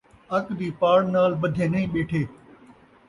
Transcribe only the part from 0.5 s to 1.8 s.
دی پاڑ نال ٻدھے